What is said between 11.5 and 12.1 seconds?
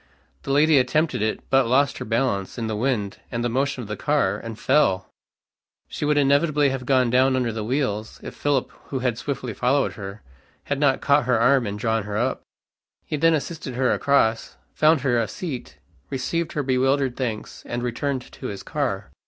and drawn